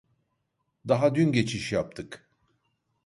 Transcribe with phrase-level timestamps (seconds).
[0.87, 2.29] Daha dün geçiş yaptık